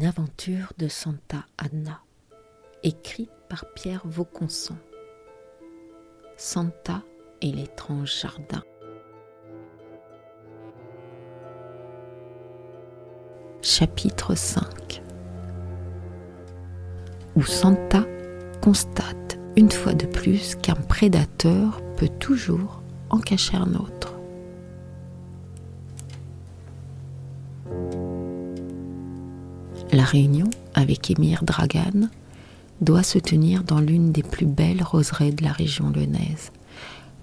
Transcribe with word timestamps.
Une 0.00 0.06
aventure 0.06 0.72
de 0.78 0.88
Santa 0.88 1.44
Anna, 1.58 2.00
écrite 2.82 3.30
par 3.50 3.66
Pierre 3.74 4.00
Vauconson. 4.06 4.76
Santa 6.38 7.02
et 7.42 7.52
l'étrange 7.52 8.18
jardin. 8.22 8.62
Chapitre 13.60 14.34
5 14.34 15.02
Où 17.36 17.42
Santa 17.42 18.06
constate 18.62 19.38
une 19.54 19.70
fois 19.70 19.92
de 19.92 20.06
plus 20.06 20.54
qu'un 20.54 20.76
prédateur 20.76 21.78
peut 21.98 22.08
toujours 22.08 22.82
en 23.10 23.18
cacher 23.18 23.58
un 23.58 23.74
autre. 23.74 23.99
La 29.92 30.04
réunion 30.04 30.48
avec 30.74 31.10
Émir 31.10 31.42
Dragan 31.42 32.08
doit 32.80 33.02
se 33.02 33.18
tenir 33.18 33.64
dans 33.64 33.80
l'une 33.80 34.12
des 34.12 34.22
plus 34.22 34.46
belles 34.46 34.84
roseraies 34.84 35.32
de 35.32 35.42
la 35.42 35.50
région 35.50 35.90
lyonnaise, 35.90 36.52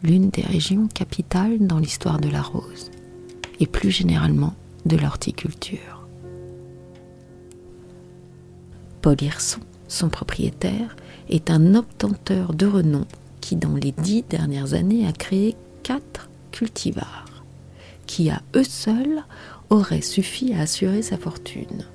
l'une 0.04 0.30
des 0.30 0.42
régions 0.42 0.88
capitales 0.88 1.66
dans 1.66 1.80
l'histoire 1.80 2.20
de 2.20 2.28
la 2.28 2.42
rose, 2.42 2.92
et 3.62 3.68
plus 3.68 3.90
généralement 3.90 4.54
de 4.86 4.98
l'horticulture. 4.98 6.06
Paul 9.02 9.16
Hirson, 9.22 9.62
son 9.88 10.10
propriétaire, 10.10 10.98
est 11.30 11.50
un 11.50 11.74
obtenteur 11.74 12.54
de 12.54 12.66
renom 12.66 13.06
qui, 13.40 13.56
dans 13.56 13.76
les 13.76 13.94
dix 13.94 14.26
dernières 14.30 14.74
années, 14.74 15.08
a 15.08 15.14
créé 15.14 15.56
quatre 15.84 16.28
cultivars, 16.52 17.44
qui 18.08 18.30
à 18.30 18.42
eux 18.58 18.66
seuls 18.66 19.24
auraient 19.70 20.02
suffi 20.02 20.54
à 20.54 20.62
assurer 20.62 21.02
sa 21.02 21.18
fortune 21.18 21.86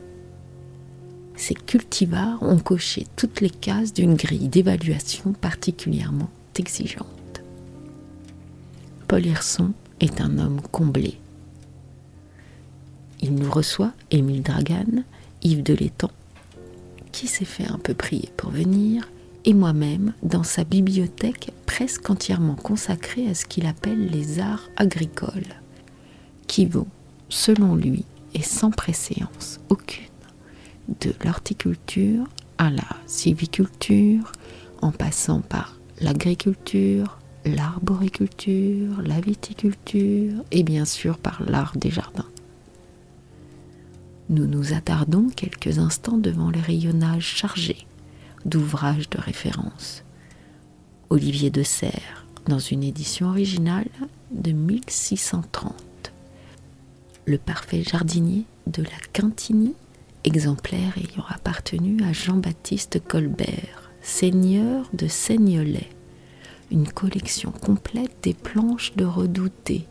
ces 1.43 1.55
cultivars 1.55 2.41
ont 2.41 2.59
coché 2.59 3.09
toutes 3.17 3.41
les 3.41 3.51
cases 3.51 3.93
d'une 3.93 4.15
grille 4.15 4.47
d'évaluation 4.47 5.33
particulièrement 5.33 6.31
exigeante. 6.57 7.43
Paul 9.09 9.27
Hirson 9.27 9.73
est 9.99 10.21
un 10.21 10.39
homme 10.39 10.61
comblé. 10.71 11.19
Il 13.21 13.35
nous 13.35 13.51
reçoit, 13.51 13.93
Émile 14.13 14.43
Dragan, 14.43 15.03
Yves 15.43 15.65
Delétang, 15.65 16.13
qui 17.11 17.27
s'est 17.27 17.45
fait 17.45 17.67
un 17.67 17.79
peu 17.79 17.95
prier 17.95 18.31
pour 18.37 18.51
venir, 18.51 19.11
et 19.45 19.53
moi-même 19.53 20.13
dans 20.23 20.45
sa 20.45 20.63
bibliothèque 20.63 21.51
presque 21.67 22.09
entièrement 22.09 22.55
consacrée 22.55 23.29
à 23.29 23.35
ce 23.35 23.47
qu'il 23.47 23.67
appelle 23.67 24.07
les 24.07 24.39
arts 24.39 24.71
agricoles, 24.77 25.57
qui 26.47 26.67
vaut, 26.67 26.89
selon 27.29 27.75
lui, 27.75 28.05
et 28.35 28.43
sans 28.43 28.71
préséance 28.71 29.59
aucune, 29.69 30.12
de 30.89 31.13
l'horticulture 31.25 32.25
à 32.59 32.71
la 32.71 32.89
sylviculture, 33.07 34.33
en 34.81 34.93
passant 34.93 35.41
par 35.41 35.77
l'agriculture, 36.01 37.19
l'arboriculture, 37.45 39.01
la 39.03 39.21
viticulture 39.21 40.45
et 40.51 40.63
bien 40.63 40.85
sûr 40.85 41.19
par 41.19 41.43
l'art 41.45 41.77
des 41.77 41.91
jardins. 41.91 42.29
Nous 44.29 44.47
nous 44.47 44.73
attardons 44.73 45.29
quelques 45.29 45.79
instants 45.79 46.17
devant 46.17 46.51
les 46.51 46.61
rayonnages 46.61 47.27
chargés 47.27 47.87
d'ouvrages 48.45 49.11
de 49.11 49.19
référence. 49.19 50.05
Olivier 51.11 51.51
de 51.51 51.63
Serres, 51.63 52.27
dans 52.47 52.59
une 52.59 52.83
édition 52.83 53.29
originale 53.29 53.89
de 54.31 54.53
1630. 54.53 55.75
Le 57.27 57.39
parfait 57.39 57.83
jardinier 57.83 58.45
de 58.67 58.83
la 58.83 58.99
Quintinie 59.13 59.75
exemplaire 60.25 60.97
ayant 60.97 61.25
appartenu 61.29 62.03
à 62.05 62.13
Jean-Baptiste 62.13 63.01
Colbert, 63.07 63.91
seigneur 64.03 64.89
de 64.93 65.07
Seignelay, 65.09 65.89
une 66.71 66.89
collection 66.89 67.51
complète 67.51 68.17
des 68.23 68.35
planches 68.35 68.95
de 68.97 69.05
redouté, 69.05 69.87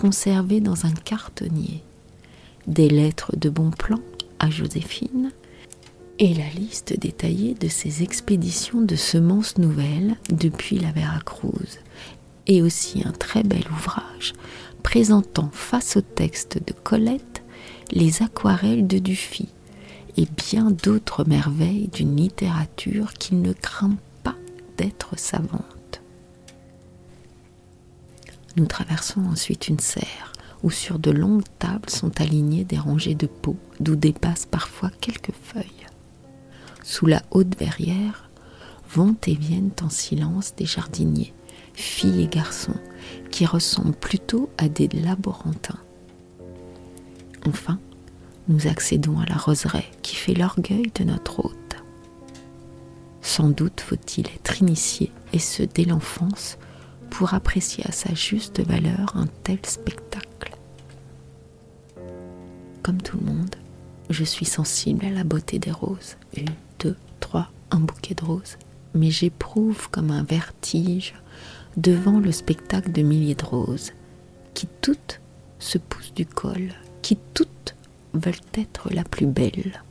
conservées 0.00 0.60
dans 0.60 0.86
un 0.86 0.92
cartonnier, 0.92 1.82
des 2.66 2.88
lettres 2.88 3.36
de 3.36 3.50
bon 3.50 3.70
plan 3.70 4.00
à 4.38 4.50
Joséphine, 4.50 5.32
et 6.18 6.34
la 6.34 6.48
liste 6.50 6.98
détaillée 6.98 7.54
de 7.54 7.68
ses 7.68 8.02
expéditions 8.02 8.82
de 8.82 8.94
semences 8.94 9.56
nouvelles 9.56 10.16
depuis 10.30 10.78
la 10.78 10.92
Veracruz, 10.92 11.78
et 12.46 12.62
aussi 12.62 13.02
un 13.06 13.12
très 13.12 13.42
bel 13.42 13.64
ouvrage 13.72 14.34
présentant 14.82 15.50
face 15.52 15.96
au 15.96 16.00
texte 16.00 16.58
de 16.66 16.72
Colette 16.72 17.42
les 17.92 18.22
aquarelles 18.22 18.86
de 18.86 18.98
Dufy, 18.98 19.48
et 20.16 20.26
bien 20.36 20.70
d'autres 20.70 21.24
merveilles 21.24 21.88
d'une 21.88 22.16
littérature 22.16 23.14
qui 23.14 23.34
ne 23.34 23.52
craint 23.52 23.96
pas 24.22 24.36
d'être 24.76 25.18
savante. 25.18 26.02
Nous 28.56 28.66
traversons 28.66 29.24
ensuite 29.26 29.68
une 29.68 29.78
serre 29.78 30.32
où 30.62 30.70
sur 30.70 30.98
de 30.98 31.10
longues 31.10 31.44
tables 31.58 31.88
sont 31.88 32.20
alignées 32.20 32.64
des 32.64 32.78
rangées 32.78 33.14
de 33.14 33.26
pots 33.26 33.56
d'où 33.78 33.96
dépassent 33.96 34.46
parfois 34.46 34.90
quelques 35.00 35.32
feuilles. 35.42 35.86
Sous 36.82 37.06
la 37.06 37.22
haute 37.30 37.58
verrière 37.58 38.28
vont 38.92 39.16
et 39.26 39.34
viennent 39.34 39.70
en 39.82 39.88
silence 39.88 40.54
des 40.56 40.66
jardiniers, 40.66 41.32
filles 41.74 42.22
et 42.22 42.26
garçons, 42.26 42.74
qui 43.30 43.46
ressemblent 43.46 43.94
plutôt 43.94 44.50
à 44.58 44.68
des 44.68 44.88
laborantins. 44.88 45.78
Enfin, 47.46 47.78
nous 48.50 48.66
accédons 48.66 49.18
à 49.20 49.26
la 49.26 49.36
roseraie 49.36 49.88
qui 50.02 50.16
fait 50.16 50.34
l'orgueil 50.34 50.90
de 50.96 51.04
notre 51.04 51.44
hôte. 51.44 51.76
Sans 53.22 53.48
doute 53.48 53.80
faut-il 53.80 54.26
être 54.26 54.60
initié, 54.60 55.12
et 55.32 55.38
ce 55.38 55.62
dès 55.62 55.84
l'enfance, 55.84 56.58
pour 57.10 57.32
apprécier 57.32 57.84
à 57.86 57.92
sa 57.92 58.12
juste 58.12 58.60
valeur 58.60 59.16
un 59.16 59.26
tel 59.44 59.58
spectacle. 59.64 60.56
Comme 62.82 63.00
tout 63.00 63.18
le 63.18 63.32
monde, 63.32 63.54
je 64.10 64.24
suis 64.24 64.46
sensible 64.46 65.04
à 65.06 65.10
la 65.10 65.22
beauté 65.22 65.60
des 65.60 65.70
roses. 65.70 66.16
Une, 66.36 66.48
deux, 66.80 66.96
trois, 67.20 67.50
un 67.70 67.80
bouquet 67.80 68.14
de 68.14 68.24
roses. 68.24 68.56
Mais 68.94 69.10
j'éprouve 69.10 69.88
comme 69.90 70.10
un 70.10 70.24
vertige 70.24 71.14
devant 71.76 72.18
le 72.18 72.32
spectacle 72.32 72.90
de 72.90 73.02
milliers 73.02 73.36
de 73.36 73.44
roses, 73.44 73.92
qui 74.54 74.66
toutes 74.80 75.20
se 75.60 75.78
poussent 75.78 76.14
du 76.14 76.26
col, 76.26 76.72
qui 77.02 77.16
toutes 77.34 77.76
veulent 78.14 78.34
être 78.54 78.92
la 78.92 79.04
plus 79.04 79.26
belle. 79.26 79.82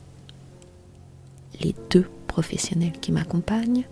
Les 1.60 1.74
deux 1.90 2.06
professionnels 2.26 2.98
qui 3.00 3.12
m'accompagnent, 3.12 3.84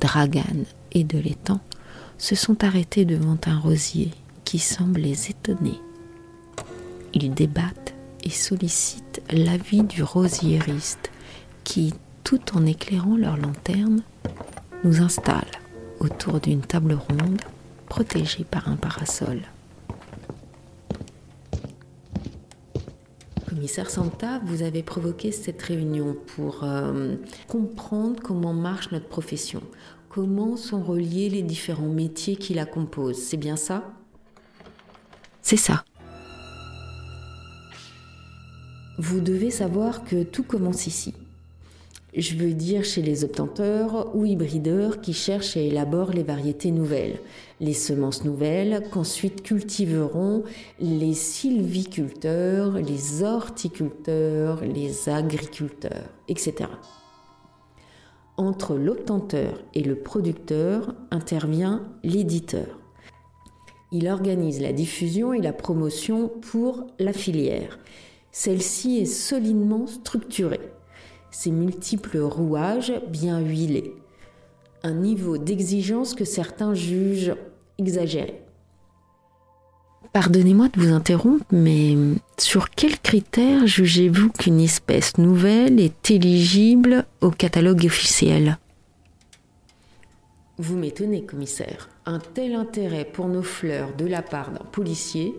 Dragan 0.00 0.64
et 0.92 1.04
Delétang, 1.04 1.60
se 2.18 2.34
sont 2.34 2.64
arrêtés 2.64 3.04
devant 3.04 3.38
un 3.46 3.58
rosier 3.58 4.10
qui 4.44 4.58
semble 4.58 5.00
les 5.00 5.30
étonner. 5.30 5.80
Ils 7.14 7.32
débattent 7.32 7.94
et 8.22 8.30
sollicitent 8.30 9.22
l'avis 9.30 9.82
du 9.82 10.02
rosiériste 10.02 11.10
qui, 11.64 11.94
tout 12.24 12.56
en 12.56 12.64
éclairant 12.66 13.16
leur 13.16 13.36
lanterne, 13.36 14.02
nous 14.84 15.02
installe 15.02 15.50
autour 16.00 16.40
d'une 16.40 16.60
table 16.60 16.94
ronde 16.94 17.40
protégée 17.88 18.44
par 18.44 18.68
un 18.68 18.76
parasol. 18.76 19.40
Commissaire 23.54 23.90
Santa, 23.90 24.40
vous 24.46 24.62
avez 24.62 24.82
provoqué 24.82 25.30
cette 25.30 25.60
réunion 25.60 26.16
pour 26.34 26.64
euh, 26.64 27.16
comprendre 27.48 28.18
comment 28.22 28.54
marche 28.54 28.90
notre 28.92 29.08
profession, 29.08 29.60
comment 30.08 30.56
sont 30.56 30.82
reliés 30.82 31.28
les 31.28 31.42
différents 31.42 31.90
métiers 31.90 32.36
qui 32.36 32.54
la 32.54 32.64
composent. 32.64 33.18
C'est 33.18 33.36
bien 33.36 33.56
ça? 33.56 33.92
C'est 35.42 35.58
ça. 35.58 35.84
Vous 38.96 39.20
devez 39.20 39.50
savoir 39.50 40.02
que 40.02 40.22
tout 40.22 40.44
commence 40.44 40.86
ici. 40.86 41.12
Je 42.14 42.36
veux 42.36 42.52
dire 42.52 42.84
chez 42.84 43.00
les 43.00 43.24
obtenteurs 43.24 44.14
ou 44.14 44.26
hybrideurs 44.26 45.00
qui 45.00 45.14
cherchent 45.14 45.56
et 45.56 45.68
élaborent 45.68 46.10
les 46.10 46.22
variétés 46.22 46.70
nouvelles, 46.70 47.18
les 47.58 47.72
semences 47.72 48.22
nouvelles 48.22 48.86
qu'ensuite 48.90 49.42
cultiveront 49.42 50.42
les 50.78 51.14
sylviculteurs, 51.14 52.72
les 52.72 53.22
horticulteurs, 53.22 54.62
les 54.62 55.08
agriculteurs, 55.08 56.10
etc. 56.28 56.68
Entre 58.36 58.74
l'obtenteur 58.74 59.62
et 59.72 59.82
le 59.82 59.96
producteur 59.96 60.94
intervient 61.10 61.82
l'éditeur. 62.04 62.78
Il 63.90 64.06
organise 64.06 64.60
la 64.60 64.74
diffusion 64.74 65.32
et 65.32 65.40
la 65.40 65.54
promotion 65.54 66.28
pour 66.28 66.86
la 66.98 67.14
filière. 67.14 67.78
Celle-ci 68.32 68.98
est 68.98 69.06
solidement 69.06 69.86
structurée 69.86 70.60
ses 71.32 71.50
multiples 71.50 72.18
rouages 72.18 72.92
bien 73.08 73.40
huilés. 73.40 73.96
Un 74.84 74.94
niveau 74.94 75.38
d'exigence 75.38 76.14
que 76.14 76.24
certains 76.24 76.74
jugent 76.74 77.34
exagéré. 77.78 78.42
Pardonnez-moi 80.12 80.68
de 80.68 80.80
vous 80.80 80.92
interrompre, 80.92 81.46
mais 81.50 81.96
sur 82.36 82.68
quels 82.68 83.00
critères 83.00 83.66
jugez-vous 83.66 84.28
qu'une 84.30 84.60
espèce 84.60 85.16
nouvelle 85.16 85.80
est 85.80 86.10
éligible 86.10 87.06
au 87.22 87.30
catalogue 87.30 87.86
officiel? 87.86 88.58
Vous 90.58 90.76
m'étonnez, 90.76 91.24
commissaire. 91.24 91.88
Un 92.04 92.18
tel 92.18 92.54
intérêt 92.54 93.06
pour 93.06 93.26
nos 93.28 93.42
fleurs 93.42 93.96
de 93.96 94.04
la 94.06 94.20
part 94.20 94.50
d'un 94.50 94.64
policier. 94.70 95.34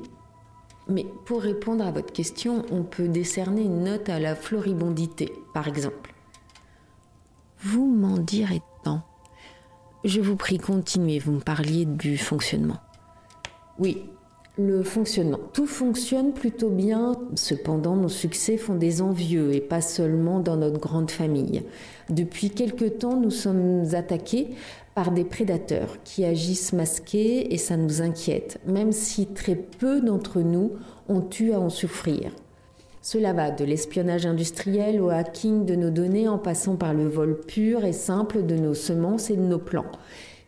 Mais 0.88 1.06
pour 1.26 1.42
répondre 1.42 1.86
à 1.86 1.92
votre 1.92 2.12
question, 2.12 2.66
on 2.72 2.84
peut 2.84 3.08
décerner 3.08 3.62
une 3.64 3.84
note 3.84 4.10
à 4.10 4.20
la 4.20 4.36
floribondité, 4.36 5.32
par 5.54 5.68
exemple. 5.68 6.14
Vous 7.60 7.86
m'en 7.86 8.18
direz 8.18 8.62
tant. 8.84 9.02
Je 10.04 10.20
vous 10.20 10.36
prie, 10.36 10.58
continuez, 10.58 11.20
vous 11.20 11.32
me 11.32 11.40
parliez 11.40 11.86
du 11.86 12.18
fonctionnement. 12.18 12.80
Oui, 13.80 14.04
le 14.58 14.84
fonctionnement. 14.84 15.40
Tout 15.54 15.66
fonctionne 15.66 16.32
plutôt 16.32 16.70
bien, 16.70 17.14
cependant 17.36 17.96
nos 17.96 18.10
succès 18.10 18.58
font 18.58 18.76
des 18.76 19.02
envieux 19.02 19.54
et 19.54 19.62
pas 19.62 19.82
seulement 19.82 20.40
dans 20.40 20.58
notre 20.58 20.80
grande 20.80 21.10
famille. 21.10 21.64
Depuis 22.10 22.52
quelque 22.52 22.86
temps, 22.86 23.18
nous 23.18 23.32
sommes 23.32 23.84
attaqués 23.94 24.50
par 24.94 25.12
des 25.12 25.24
prédateurs 25.24 25.98
qui 26.04 26.24
agissent 26.24 26.74
masqués 26.74 27.52
et 27.52 27.58
ça 27.58 27.78
nous 27.78 28.04
inquiète, 28.04 28.60
même 28.68 28.92
si 28.92 29.26
très 29.26 29.56
peu 29.56 30.02
d'entre 30.02 30.42
nous 30.42 30.74
ont 31.10 31.28
eu 31.40 31.52
à 31.52 31.60
en 31.60 31.70
souffrir. 31.70 32.32
Cela 33.02 33.34
va 33.34 33.50
de 33.50 33.66
l'espionnage 33.66 34.26
industriel 34.26 35.02
au 35.02 35.10
hacking 35.10 35.66
de 35.66 35.76
nos 35.76 35.90
données 35.90 36.30
en 36.30 36.38
passant 36.38 36.76
par 36.76 36.94
le 36.94 37.08
vol 37.08 37.42
pur 37.42 37.84
et 37.84 37.92
simple 37.92 38.46
de 38.46 38.56
nos 38.56 38.76
semences 38.76 39.30
et 39.30 39.36
de 39.36 39.42
nos 39.42 39.60
plants. 39.60 39.92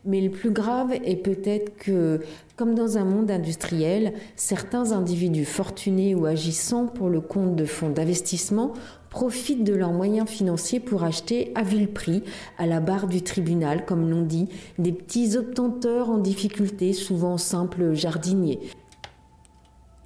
Mais 0.05 0.21
le 0.21 0.29
plus 0.29 0.51
grave 0.51 0.93
est 1.03 1.15
peut-être 1.15 1.75
que, 1.77 2.21
comme 2.55 2.75
dans 2.75 2.99
un 2.99 3.05
monde 3.05 3.31
industriel, 3.31 4.13
certains 4.35 4.91
individus 4.91 5.45
fortunés 5.45 6.13
ou 6.13 6.27
agissant 6.27 6.85
pour 6.85 7.09
le 7.09 7.21
compte 7.21 7.55
de 7.55 7.65
fonds 7.65 7.89
d'investissement 7.89 8.73
profitent 9.09 9.63
de 9.63 9.73
leurs 9.73 9.93
moyens 9.93 10.29
financiers 10.29 10.79
pour 10.79 11.03
acheter 11.03 11.51
à 11.55 11.63
vil 11.63 11.87
prix, 11.87 12.21
à 12.57 12.67
la 12.67 12.81
barre 12.81 13.07
du 13.07 13.21
tribunal, 13.21 13.85
comme 13.85 14.09
l'on 14.09 14.21
dit, 14.21 14.47
des 14.77 14.91
petits 14.91 15.37
obtenteurs 15.37 16.09
en 16.09 16.17
difficulté, 16.17 16.93
souvent 16.93 17.37
simples 17.37 17.93
jardiniers. 17.93 18.59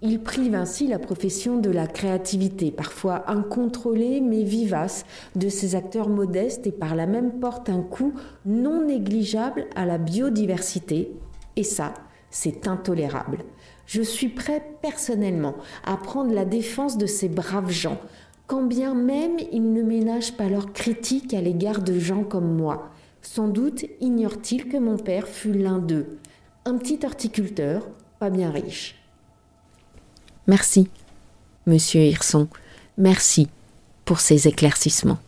Il 0.01 0.21
prive 0.21 0.55
ainsi 0.55 0.87
la 0.87 0.97
profession 0.97 1.57
de 1.57 1.69
la 1.69 1.85
créativité, 1.85 2.71
parfois 2.71 3.29
incontrôlée 3.29 4.21
mais 4.21 4.43
vivace, 4.43 5.05
de 5.35 5.49
ces 5.49 5.75
acteurs 5.75 6.07
modestes 6.07 6.65
et 6.67 6.71
par 6.71 6.95
la 6.95 7.05
même 7.05 7.39
porte 7.39 7.69
un 7.69 7.81
coût 7.81 8.13
non 8.45 8.85
négligeable 8.85 9.67
à 9.75 9.85
la 9.85 9.97
biodiversité. 9.97 11.11
Et 11.57 11.63
ça, 11.63 11.93
c'est 12.29 12.65
intolérable. 12.67 13.39
Je 13.87 14.01
suis 14.01 14.29
prêt 14.29 14.63
personnellement 14.81 15.55
à 15.83 15.97
prendre 15.97 16.33
la 16.33 16.45
défense 16.45 16.97
de 16.97 17.05
ces 17.05 17.27
braves 17.27 17.71
gens, 17.71 17.97
quand 18.47 18.63
bien 18.63 18.93
même 18.93 19.37
ils 19.51 19.73
ne 19.73 19.83
ménagent 19.83 20.37
pas 20.37 20.47
leurs 20.47 20.71
critiques 20.71 21.33
à 21.33 21.41
l'égard 21.41 21.81
de 21.81 21.99
gens 21.99 22.23
comme 22.23 22.55
moi. 22.55 22.89
Sans 23.21 23.49
doute 23.49 23.83
ignore-t-il 23.99 24.69
que 24.69 24.77
mon 24.77 24.95
père 24.95 25.27
fut 25.27 25.51
l'un 25.51 25.79
d'eux, 25.79 26.19
un 26.63 26.77
petit 26.77 26.99
horticulteur, 27.03 27.89
pas 28.19 28.29
bien 28.29 28.49
riche. 28.49 28.98
Merci, 30.49 30.87
monsieur 31.67 32.01
Hirson, 32.01 32.47
merci 32.97 33.49
pour 34.03 34.19
ces 34.19 34.47
éclaircissements. 34.47 35.19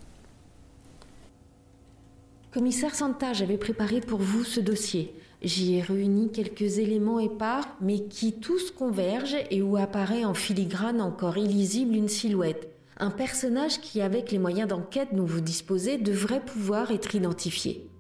Commissaire 2.52 2.96
Santa, 2.96 3.32
j'avais 3.32 3.60
préparé 3.60 4.02
pour 4.02 4.18
vous 4.18 4.44
ce 4.44 4.60
dossier. 4.60 5.14
J'y 5.44 5.76
ai 5.76 5.82
réuni 5.84 6.32
quelques 6.32 6.80
éléments 6.80 7.20
épars, 7.20 7.68
mais 7.82 8.00
qui 8.00 8.34
tous 8.34 8.72
convergent 8.72 9.38
et 9.52 9.62
où 9.62 9.78
apparaît 9.78 10.26
en 10.26 10.34
filigrane 10.34 11.02
encore 11.02 11.38
illisible 11.38 11.96
une 11.96 12.10
silhouette. 12.10 12.72
Un 12.98 13.12
personnage 13.12 13.80
qui, 13.80 14.02
avec 14.02 14.32
les 14.32 14.40
moyens 14.40 14.70
d'enquête 14.70 15.10
dont 15.14 15.26
vous 15.26 15.42
disposez, 15.42 16.00
devrait 16.00 16.44
pouvoir 16.44 16.90
être 16.90 17.14
identifié. 17.14 17.91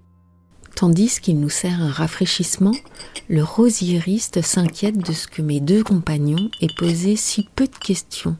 Tandis 0.81 1.19
qu'il 1.21 1.39
nous 1.39 1.51
sert 1.51 1.79
un 1.79 1.91
rafraîchissement, 1.91 2.73
le 3.29 3.43
rosiériste 3.43 4.41
s'inquiète 4.41 4.97
de 4.97 5.13
ce 5.13 5.27
que 5.27 5.43
mes 5.43 5.59
deux 5.59 5.83
compagnons 5.83 6.49
aient 6.59 6.73
posé 6.75 7.15
si 7.15 7.47
peu 7.55 7.67
de 7.67 7.75
questions 7.75 8.35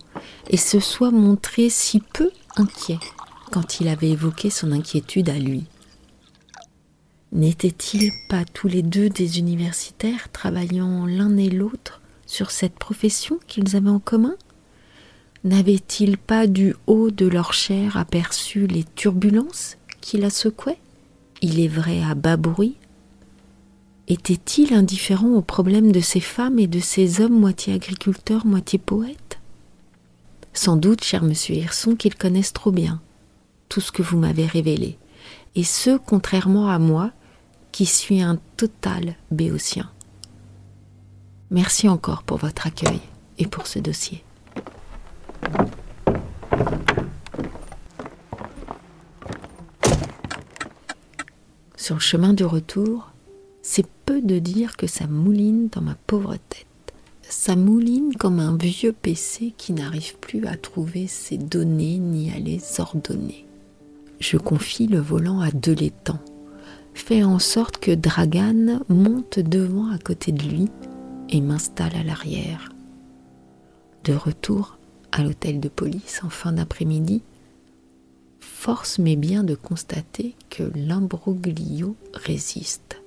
et 0.49 0.57
se 0.57 0.79
soient 0.79 1.11
montrés 1.11 1.69
si 1.69 1.99
peu 1.99 2.31
inquiets 2.55 2.97
quand 3.51 3.79
il 3.79 3.87
avait 3.87 4.09
évoqué 4.09 4.49
son 4.49 4.71
inquiétude 4.71 5.29
à 5.29 5.37
lui. 5.37 5.65
N'étaient-ils 7.31 8.11
pas 8.27 8.43
tous 8.43 8.67
les 8.67 8.81
deux 8.81 9.09
des 9.09 9.37
universitaires 9.37 10.31
travaillant 10.31 11.05
l'un 11.05 11.37
et 11.37 11.51
l'autre 11.51 12.01
sur 12.25 12.49
cette 12.49 12.73
profession 12.73 13.37
qu'ils 13.45 13.75
avaient 13.75 13.87
en 13.87 13.99
commun? 13.99 14.33
N'avaient-ils 15.43 16.17
pas 16.17 16.47
du 16.47 16.73
haut 16.87 17.11
de 17.11 17.27
leur 17.27 17.53
chair 17.53 17.97
aperçu 17.97 18.65
les 18.65 18.85
turbulences 18.95 19.77
qui 20.01 20.17
la 20.17 20.31
secouaient? 20.31 20.79
Il 21.41 21.59
est 21.59 21.67
vrai 21.67 22.01
à 22.03 22.15
bas 22.15 22.37
bruit 22.37 22.77
Était-il 24.07 24.73
indifférent 24.73 25.29
aux 25.29 25.41
problèmes 25.41 25.91
de 25.91 25.99
ces 25.99 26.19
femmes 26.19 26.59
et 26.59 26.67
de 26.67 26.79
ces 26.79 27.21
hommes 27.21 27.39
moitié 27.39 27.73
agriculteurs, 27.73 28.45
moitié 28.45 28.79
poètes? 28.79 29.39
Sans 30.53 30.75
doute, 30.75 31.03
cher 31.03 31.23
monsieur 31.23 31.55
Hirson, 31.55 31.95
qu'ils 31.95 32.15
connaissent 32.15 32.53
trop 32.53 32.71
bien 32.71 33.01
tout 33.69 33.81
ce 33.81 33.91
que 33.91 34.01
vous 34.01 34.17
m'avez 34.17 34.45
révélé, 34.45 34.97
et 35.55 35.63
ce, 35.63 35.97
contrairement 35.97 36.69
à 36.69 36.77
moi, 36.77 37.11
qui 37.71 37.85
suis 37.85 38.21
un 38.21 38.37
total 38.57 39.15
béotien. 39.31 39.89
Merci 41.51 41.87
encore 41.87 42.23
pour 42.23 42.37
votre 42.37 42.67
accueil 42.67 42.99
et 43.37 43.47
pour 43.47 43.67
ce 43.67 43.79
dossier. 43.79 44.25
Sur 51.81 51.95
le 51.95 52.01
chemin 52.01 52.33
du 52.33 52.45
retour, 52.45 53.09
c'est 53.63 53.87
peu 54.05 54.21
de 54.21 54.37
dire 54.37 54.77
que 54.77 54.85
ça 54.85 55.07
mouline 55.07 55.67
dans 55.69 55.81
ma 55.81 55.95
pauvre 56.05 56.35
tête. 56.35 56.67
Ça 57.23 57.55
mouline 57.55 58.13
comme 58.13 58.39
un 58.39 58.55
vieux 58.55 58.91
PC 58.91 59.55
qui 59.57 59.73
n'arrive 59.73 60.15
plus 60.19 60.45
à 60.45 60.57
trouver 60.57 61.07
ses 61.07 61.39
données 61.39 61.97
ni 61.97 62.29
à 62.29 62.37
les 62.37 62.61
ordonner. 62.79 63.47
Je 64.19 64.37
confie 64.37 64.85
le 64.85 64.99
volant 64.99 65.39
à 65.39 65.49
deux 65.49 65.73
l'étang, 65.73 66.19
fais 66.93 67.23
en 67.23 67.39
sorte 67.39 67.79
que 67.79 67.95
Dragan 67.95 68.81
monte 68.87 69.39
devant 69.39 69.89
à 69.89 69.97
côté 69.97 70.31
de 70.31 70.43
lui 70.43 70.69
et 71.29 71.41
m'installe 71.41 71.95
à 71.95 72.03
l'arrière. 72.03 72.69
De 74.03 74.13
retour 74.13 74.77
à 75.11 75.23
l'hôtel 75.23 75.59
de 75.59 75.67
police 75.67 76.21
en 76.23 76.29
fin 76.29 76.51
d'après-midi, 76.51 77.23
force 78.41 78.99
m'est 78.99 79.15
bien 79.15 79.43
de 79.43 79.55
constater 79.55 80.35
que 80.49 80.63
l'imbroglio 80.75 81.95
résiste. 82.13 83.01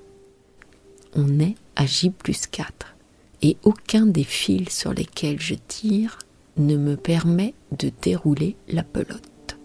On 1.14 1.38
est 1.38 1.56
à 1.76 1.86
J 1.86 2.10
plus 2.10 2.46
4 2.46 2.96
et 3.42 3.56
aucun 3.62 4.06
des 4.06 4.24
fils 4.24 4.70
sur 4.70 4.94
lesquels 4.94 5.40
je 5.40 5.54
tire 5.68 6.18
ne 6.56 6.76
me 6.76 6.96
permet 6.96 7.54
de 7.78 7.90
dérouler 8.02 8.56
la 8.68 8.82
pelote. 8.82 9.58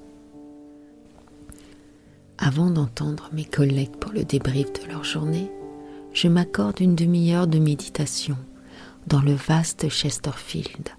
Avant 2.37 2.69
d'entendre 2.69 3.29
mes 3.33 3.45
collègues 3.45 3.95
pour 3.99 4.11
le 4.11 4.23
débrief 4.23 4.71
de 4.73 4.91
leur 4.91 5.03
journée, 5.03 5.49
je 6.13 6.27
m'accorde 6.27 6.79
une 6.79 6.95
demi-heure 6.95 7.47
de 7.47 7.59
méditation 7.59 8.37
dans 9.07 9.21
le 9.21 9.33
vaste 9.33 9.89
Chesterfield, 9.89 10.89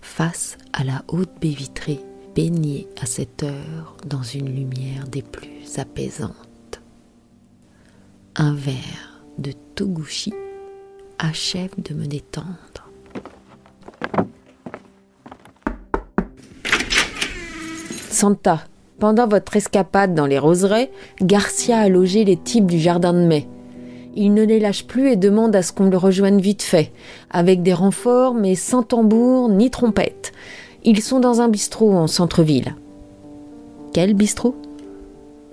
face 0.00 0.58
à 0.72 0.84
la 0.84 1.04
haute 1.08 1.32
baie 1.40 1.48
vitrée 1.48 2.00
baigné 2.36 2.86
à 3.00 3.06
cette 3.06 3.44
heure 3.44 3.96
dans 4.04 4.22
une 4.22 4.54
lumière 4.54 5.08
des 5.10 5.22
plus 5.22 5.78
apaisantes. 5.78 6.82
Un 8.36 8.54
verre 8.54 9.24
de 9.38 9.52
Toguchi 9.74 10.34
achève 11.18 11.70
de 11.78 11.94
me 11.94 12.04
détendre. 12.04 12.90
Santa, 18.10 18.64
pendant 18.98 19.26
votre 19.26 19.56
escapade 19.56 20.14
dans 20.14 20.26
les 20.26 20.38
roseraies, 20.38 20.90
Garcia 21.22 21.78
a 21.78 21.88
logé 21.88 22.24
les 22.24 22.36
types 22.36 22.66
du 22.66 22.78
jardin 22.78 23.14
de 23.14 23.26
mai. 23.26 23.48
Il 24.14 24.34
ne 24.34 24.42
les 24.42 24.60
lâche 24.60 24.86
plus 24.86 25.10
et 25.10 25.16
demande 25.16 25.56
à 25.56 25.62
ce 25.62 25.72
qu'on 25.72 25.88
le 25.88 25.96
rejoigne 25.96 26.40
vite 26.40 26.62
fait, 26.62 26.92
avec 27.30 27.62
des 27.62 27.74
renforts 27.74 28.34
mais 28.34 28.54
sans 28.54 28.82
tambour 28.82 29.48
ni 29.48 29.70
trompette. 29.70 30.32
Ils 30.84 31.02
sont 31.02 31.20
dans 31.20 31.40
un 31.40 31.48
bistrot 31.48 31.92
en 31.92 32.06
centre-ville. 32.06 32.76
Quel 33.92 34.14
bistrot? 34.14 34.54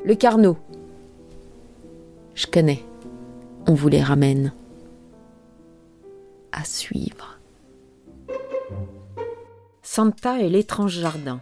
Le 0.05 0.15
Carnot. 0.15 0.57
Je 2.35 2.47
connais. 2.47 2.83
On 3.67 3.73
vous 3.73 3.87
les 3.87 4.01
ramène. 4.01 4.53
À 6.51 6.63
suivre. 6.65 7.39
Santa 9.81 10.39
et 10.39 10.49
l'étrange 10.49 10.99
jardin. 10.99 11.41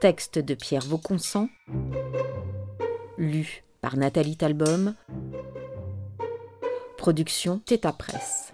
Texte 0.00 0.38
de 0.38 0.54
Pierre 0.54 0.84
Vauconsant. 0.86 1.48
Lu 3.18 3.62
par 3.80 3.96
Nathalie 3.96 4.36
Talbom. 4.36 4.94
Production 6.96 7.60
Theta 7.64 7.92
Presse. 7.92 8.49